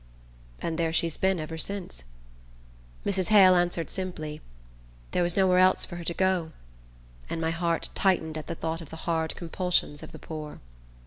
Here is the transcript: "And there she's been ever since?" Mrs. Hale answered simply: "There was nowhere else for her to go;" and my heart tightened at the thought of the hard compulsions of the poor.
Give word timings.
"And 0.63 0.79
there 0.79 0.91
she's 0.91 1.15
been 1.15 1.39
ever 1.39 1.59
since?" 1.59 2.03
Mrs. 3.05 3.27
Hale 3.27 3.53
answered 3.53 3.91
simply: 3.91 4.41
"There 5.11 5.21
was 5.21 5.37
nowhere 5.37 5.59
else 5.59 5.85
for 5.85 5.97
her 5.97 6.03
to 6.05 6.13
go;" 6.15 6.53
and 7.29 7.39
my 7.39 7.51
heart 7.51 7.89
tightened 7.93 8.35
at 8.35 8.47
the 8.47 8.55
thought 8.55 8.81
of 8.81 8.89
the 8.89 8.95
hard 9.05 9.35
compulsions 9.35 10.01
of 10.01 10.11
the 10.11 10.17
poor. 10.17 10.59